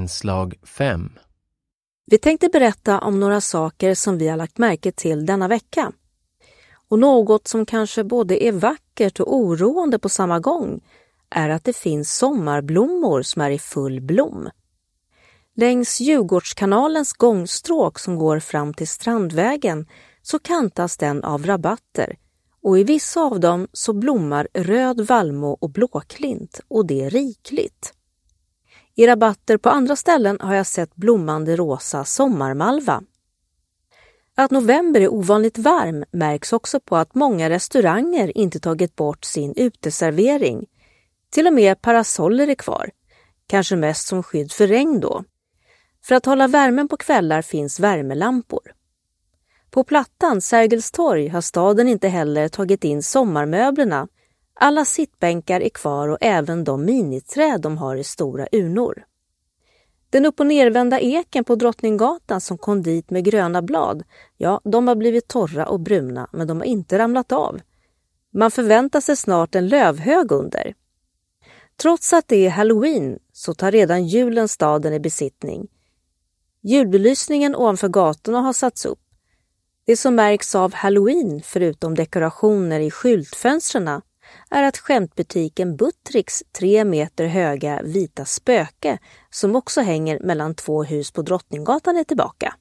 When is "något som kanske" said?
6.98-8.04